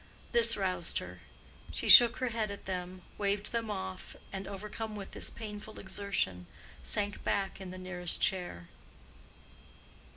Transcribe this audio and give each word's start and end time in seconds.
This 0.31 0.57
roused 0.57 0.97
her: 0.97 1.19
she 1.71 1.87
shook 1.87 2.17
her 2.17 2.29
head 2.29 2.49
at 2.49 2.65
them, 2.65 3.03
waved 3.19 3.51
them 3.51 3.69
off, 3.69 4.15
and 4.33 4.47
overcome 4.47 4.95
with 4.95 5.11
this 5.11 5.29
painful 5.29 5.79
exertion, 5.79 6.47
sank 6.81 7.23
back 7.23 7.61
in 7.61 7.69
the 7.69 7.77
nearest 7.77 8.19
chair. 8.19 8.67